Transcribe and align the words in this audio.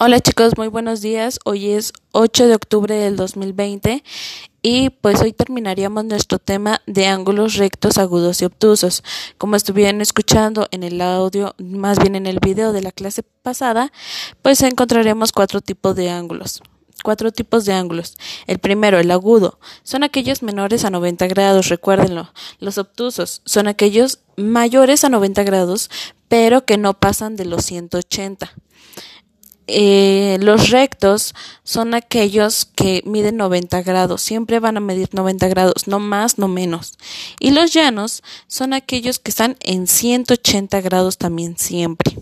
Hola 0.00 0.20
chicos, 0.20 0.52
muy 0.56 0.68
buenos 0.68 1.00
días. 1.00 1.40
Hoy 1.44 1.72
es 1.72 1.92
8 2.12 2.46
de 2.46 2.54
octubre 2.54 2.94
del 2.94 3.16
2020 3.16 4.04
y 4.62 4.90
pues 4.90 5.20
hoy 5.22 5.32
terminaríamos 5.32 6.04
nuestro 6.04 6.38
tema 6.38 6.80
de 6.86 7.08
ángulos 7.08 7.56
rectos, 7.56 7.98
agudos 7.98 8.40
y 8.40 8.44
obtusos. 8.44 9.02
Como 9.38 9.56
estuvieron 9.56 10.00
escuchando 10.00 10.68
en 10.70 10.84
el 10.84 11.00
audio, 11.00 11.56
más 11.58 11.98
bien 11.98 12.14
en 12.14 12.26
el 12.26 12.38
video 12.38 12.72
de 12.72 12.80
la 12.80 12.92
clase 12.92 13.24
pasada, 13.24 13.90
pues 14.40 14.62
encontraremos 14.62 15.32
cuatro 15.32 15.60
tipos 15.60 15.96
de 15.96 16.10
ángulos. 16.10 16.62
Cuatro 17.02 17.32
tipos 17.32 17.64
de 17.64 17.72
ángulos. 17.72 18.14
El 18.46 18.60
primero, 18.60 19.00
el 19.00 19.10
agudo, 19.10 19.58
son 19.82 20.04
aquellos 20.04 20.44
menores 20.44 20.84
a 20.84 20.90
90 20.90 21.26
grados, 21.26 21.70
recuérdenlo. 21.70 22.32
Los 22.60 22.78
obtusos 22.78 23.42
son 23.46 23.66
aquellos 23.66 24.20
mayores 24.36 25.02
a 25.02 25.08
90 25.08 25.42
grados, 25.42 25.90
pero 26.28 26.64
que 26.64 26.76
no 26.76 26.94
pasan 26.94 27.34
de 27.34 27.46
los 27.46 27.64
180. 27.64 28.54
Eh, 29.70 30.38
los 30.40 30.70
rectos 30.70 31.34
son 31.62 31.92
aquellos 31.92 32.64
que 32.64 33.02
miden 33.04 33.36
90 33.36 33.82
grados, 33.82 34.22
siempre 34.22 34.60
van 34.60 34.78
a 34.78 34.80
medir 34.80 35.10
90 35.12 35.46
grados, 35.48 35.86
no 35.86 35.98
más, 35.98 36.38
no 36.38 36.48
menos. 36.48 36.94
Y 37.38 37.50
los 37.50 37.74
llanos 37.74 38.22
son 38.46 38.72
aquellos 38.72 39.18
que 39.18 39.30
están 39.30 39.58
en 39.60 39.86
180 39.86 40.80
grados 40.80 41.18
también 41.18 41.58
siempre. 41.58 42.16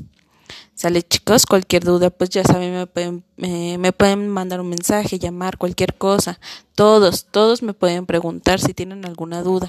Sale 0.74 1.04
chicos, 1.04 1.46
cualquier 1.46 1.84
duda, 1.84 2.10
pues 2.10 2.30
ya 2.30 2.42
saben, 2.42 2.74
me 2.74 2.86
pueden, 2.88 3.24
me 3.36 3.92
pueden 3.92 4.28
mandar 4.28 4.60
un 4.60 4.68
mensaje, 4.68 5.20
llamar, 5.20 5.56
cualquier 5.56 5.94
cosa. 5.94 6.40
Todos, 6.74 7.26
todos 7.30 7.62
me 7.62 7.74
pueden 7.74 8.06
preguntar 8.06 8.60
si 8.60 8.74
tienen 8.74 9.06
alguna 9.06 9.42
duda. 9.42 9.68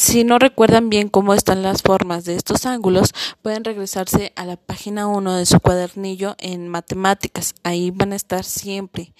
Si 0.00 0.22
no 0.22 0.38
recuerdan 0.38 0.90
bien 0.90 1.08
cómo 1.08 1.34
están 1.34 1.64
las 1.64 1.82
formas 1.82 2.24
de 2.24 2.36
estos 2.36 2.66
ángulos, 2.66 3.12
pueden 3.42 3.64
regresarse 3.64 4.32
a 4.36 4.44
la 4.44 4.56
página 4.56 5.08
1 5.08 5.34
de 5.34 5.44
su 5.44 5.58
cuadernillo 5.58 6.36
en 6.38 6.68
matemáticas. 6.68 7.56
Ahí 7.64 7.90
van 7.90 8.12
a 8.12 8.16
estar 8.16 8.44
siempre. 8.44 9.12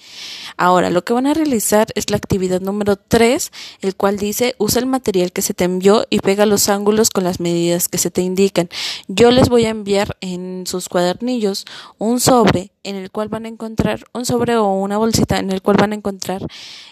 Ahora, 0.57 0.91
lo 0.91 1.03
que 1.05 1.13
van 1.13 1.27
a 1.27 1.35
realizar 1.35 1.89
es 1.97 2.11
la 2.11 2.17
actividad 2.17 2.61
número 2.61 2.95
3, 2.95 3.51
el 3.81 3.97
cual 3.97 4.19
dice 4.19 4.55
usa 4.59 4.79
el 4.79 4.87
material 4.87 5.33
que 5.33 5.43
se 5.43 5.53
te 5.53 5.65
envió 5.65 6.07
y 6.11 6.21
pega 6.21 6.47
los 6.47 6.69
ángulos 6.69 7.11
con 7.11 7.25
las 7.25 7.41
medidas 7.41 7.89
que 7.89 7.99
se 7.99 8.13
te 8.13 8.23
indican. 8.23 8.69
Yo 9.09 9.33
les 9.33 9.49
voy 9.49 9.65
a 9.65 9.71
enviar 9.71 10.17
en 10.21 10.65
sus 10.65 10.89
cuadernillos 10.89 11.65
un 11.99 12.21
sobre 12.21 12.71
en 12.85 12.95
el 12.95 13.11
cual 13.11 13.29
van 13.29 13.47
a 13.47 13.49
encontrar 13.49 14.05
un 14.15 14.25
sobre 14.25 14.55
o 14.55 14.73
una 14.75 14.97
bolsita 14.97 15.41
en 15.41 15.51
el 15.51 15.61
cual 15.61 15.77
van 15.77 15.91
a 15.91 15.97
encontrar 15.97 16.47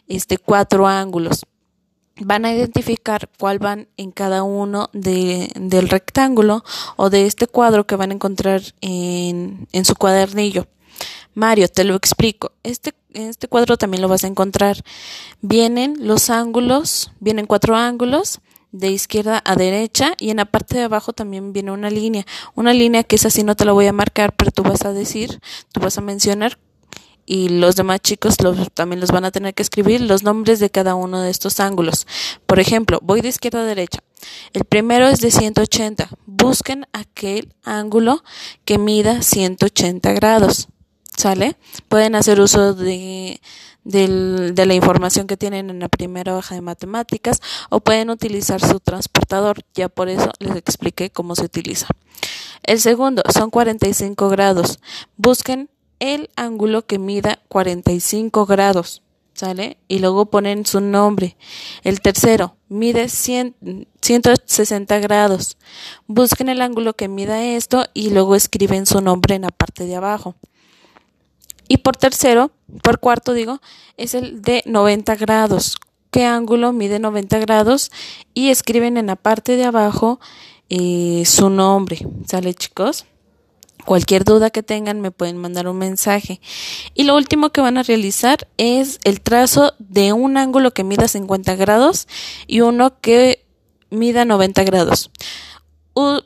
este 0.08 0.38
cuatro 0.38 0.88
ángulos 0.88 1.46
van 2.20 2.44
a 2.44 2.52
identificar 2.52 3.28
cuál 3.38 3.58
van 3.58 3.88
en 3.96 4.10
cada 4.10 4.42
uno 4.42 4.88
de, 4.92 5.50
del 5.54 5.88
rectángulo 5.88 6.64
o 6.96 7.10
de 7.10 7.26
este 7.26 7.46
cuadro 7.46 7.86
que 7.86 7.96
van 7.96 8.10
a 8.10 8.14
encontrar 8.14 8.62
en, 8.80 9.68
en 9.72 9.84
su 9.84 9.94
cuadernillo. 9.96 10.66
Mario, 11.34 11.68
te 11.68 11.84
lo 11.84 11.94
explico. 11.94 12.52
Este, 12.62 12.94
este 13.12 13.48
cuadro 13.48 13.76
también 13.76 14.00
lo 14.00 14.08
vas 14.08 14.24
a 14.24 14.28
encontrar. 14.28 14.82
Vienen 15.42 15.96
los 16.00 16.30
ángulos, 16.30 17.12
vienen 17.20 17.46
cuatro 17.46 17.76
ángulos 17.76 18.40
de 18.72 18.90
izquierda 18.90 19.42
a 19.44 19.54
derecha 19.54 20.14
y 20.18 20.30
en 20.30 20.38
la 20.38 20.44
parte 20.46 20.78
de 20.78 20.84
abajo 20.84 21.12
también 21.12 21.52
viene 21.52 21.72
una 21.72 21.90
línea. 21.90 22.26
Una 22.54 22.72
línea 22.72 23.04
que 23.04 23.16
es 23.16 23.26
así, 23.26 23.42
no 23.42 23.54
te 23.54 23.66
la 23.66 23.72
voy 23.72 23.86
a 23.86 23.92
marcar, 23.92 24.34
pero 24.34 24.50
tú 24.50 24.62
vas 24.62 24.84
a 24.84 24.92
decir, 24.92 25.40
tú 25.72 25.80
vas 25.80 25.98
a 25.98 26.00
mencionar 26.00 26.58
y 27.26 27.48
los 27.48 27.74
demás 27.74 28.00
chicos 28.00 28.36
también 28.72 29.00
los 29.00 29.10
van 29.10 29.24
a 29.24 29.32
tener 29.32 29.52
que 29.52 29.62
escribir 29.62 30.00
los 30.00 30.22
nombres 30.22 30.60
de 30.60 30.70
cada 30.70 30.94
uno 30.94 31.20
de 31.20 31.30
estos 31.30 31.58
ángulos. 31.58 32.06
Por 32.46 32.60
ejemplo, 32.60 33.00
voy 33.02 33.20
de 33.20 33.28
izquierda 33.28 33.62
a 33.62 33.64
derecha. 33.64 33.98
El 34.52 34.64
primero 34.64 35.08
es 35.08 35.20
de 35.20 35.32
180. 35.32 36.08
Busquen 36.26 36.86
aquel 36.92 37.52
ángulo 37.64 38.22
que 38.64 38.78
mida 38.78 39.22
180 39.22 40.12
grados. 40.12 40.68
¿Sale? 41.16 41.56
Pueden 41.88 42.14
hacer 42.14 42.40
uso 42.40 42.74
de, 42.74 43.40
de 43.84 44.66
la 44.66 44.74
información 44.74 45.26
que 45.26 45.36
tienen 45.36 45.70
en 45.70 45.80
la 45.80 45.88
primera 45.88 46.36
hoja 46.36 46.54
de 46.54 46.60
matemáticas 46.60 47.40
o 47.70 47.80
pueden 47.80 48.10
utilizar 48.10 48.60
su 48.60 48.80
transportador. 48.80 49.62
Ya 49.74 49.88
por 49.88 50.08
eso 50.08 50.30
les 50.38 50.54
expliqué 50.56 51.10
cómo 51.10 51.34
se 51.34 51.44
utiliza. 51.44 51.88
El 52.62 52.80
segundo 52.80 53.22
son 53.32 53.50
45 53.50 54.28
grados. 54.28 54.78
Busquen 55.16 55.70
el 55.98 56.30
ángulo 56.36 56.86
que 56.86 56.98
mida 56.98 57.40
45 57.48 58.46
grados, 58.46 59.02
¿sale? 59.34 59.78
Y 59.88 59.98
luego 59.98 60.26
ponen 60.26 60.66
su 60.66 60.80
nombre. 60.80 61.36
El 61.82 62.00
tercero 62.00 62.56
mide 62.68 63.08
160 63.08 64.98
grados. 64.98 65.56
Busquen 66.06 66.48
el 66.48 66.62
ángulo 66.62 66.94
que 66.94 67.08
mida 67.08 67.42
esto 67.44 67.86
y 67.94 68.10
luego 68.10 68.34
escriben 68.34 68.86
su 68.86 69.00
nombre 69.00 69.34
en 69.34 69.42
la 69.42 69.50
parte 69.50 69.86
de 69.86 69.96
abajo. 69.96 70.34
Y 71.68 71.78
por 71.78 71.96
tercero, 71.96 72.52
por 72.82 73.00
cuarto 73.00 73.32
digo, 73.32 73.60
es 73.96 74.14
el 74.14 74.42
de 74.42 74.62
90 74.66 75.16
grados. 75.16 75.76
¿Qué 76.10 76.24
ángulo 76.24 76.72
mide 76.72 76.98
90 76.98 77.38
grados? 77.40 77.90
Y 78.34 78.50
escriben 78.50 78.96
en 78.96 79.06
la 79.06 79.16
parte 79.16 79.56
de 79.56 79.64
abajo 79.64 80.20
eh, 80.68 81.24
su 81.26 81.50
nombre. 81.50 82.06
¿Sale 82.26 82.54
chicos? 82.54 83.04
Cualquier 83.86 84.24
duda 84.24 84.50
que 84.50 84.64
tengan 84.64 85.00
me 85.00 85.12
pueden 85.12 85.36
mandar 85.36 85.68
un 85.68 85.78
mensaje. 85.78 86.40
Y 86.92 87.04
lo 87.04 87.14
último 87.14 87.50
que 87.50 87.60
van 87.60 87.78
a 87.78 87.84
realizar 87.84 88.48
es 88.58 88.98
el 89.04 89.20
trazo 89.20 89.74
de 89.78 90.12
un 90.12 90.36
ángulo 90.36 90.74
que 90.74 90.82
mida 90.82 91.06
50 91.06 91.54
grados 91.54 92.08
y 92.48 92.62
uno 92.62 93.00
que 93.00 93.46
mida 93.90 94.24
90 94.24 94.64
grados. 94.64 95.12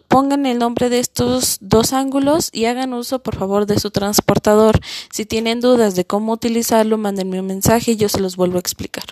pongan 0.09 0.47
el 0.47 0.59
nombre 0.59 0.89
de 0.89 1.01
estos 1.01 1.59
dos 1.61 1.93
ángulos 1.93 2.49
y 2.51 2.65
hagan 2.65 2.95
uso 2.95 3.19
por 3.19 3.37
favor 3.37 3.67
de 3.67 3.79
su 3.79 3.91
transportador. 3.91 4.81
Si 5.13 5.27
tienen 5.27 5.61
dudas 5.61 5.95
de 5.95 6.07
cómo 6.07 6.33
utilizarlo, 6.33 6.97
mándenme 6.97 7.41
un 7.41 7.47
mensaje 7.47 7.93
y 7.93 7.97
yo 7.97 8.09
se 8.09 8.21
los 8.21 8.37
vuelvo 8.37 8.57
a 8.57 8.61
explicar. 8.61 9.05